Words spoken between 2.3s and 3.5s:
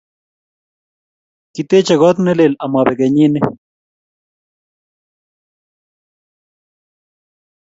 lel ama pek kenyini